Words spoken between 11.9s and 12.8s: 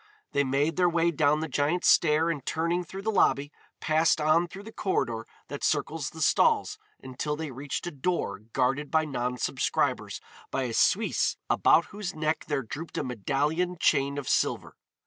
whose neck there